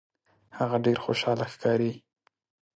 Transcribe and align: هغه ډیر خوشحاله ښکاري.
هغه 0.57 0.77
ډیر 0.85 0.97
خوشحاله 1.05 1.45
ښکاري. 1.53 1.91